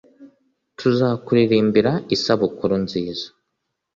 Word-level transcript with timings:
tuzakuririmbira 0.77 1.91
isabukuru 2.15 2.73
nziza, 2.85 3.27